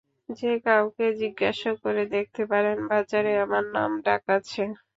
[0.31, 4.63] যে কাউকে জিজ্ঞাসা করে দেখতে পারেন, বাজারে আমার নাম ডাক আছে।